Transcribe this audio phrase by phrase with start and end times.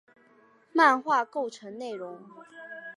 [0.73, 2.25] 漫画构成内容。